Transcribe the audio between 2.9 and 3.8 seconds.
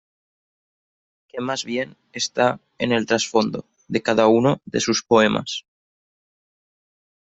el trasfondo